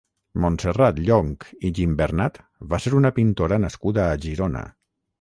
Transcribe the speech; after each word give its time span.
Montserrat 0.45 1.01
Llonch 1.09 1.45
i 1.69 1.71
Gimbernat 1.81 2.41
va 2.75 2.83
ser 2.87 2.97
una 3.03 3.15
pintora 3.21 3.63
nascuda 3.67 4.09
a 4.11 4.21
Girona. 4.29 4.69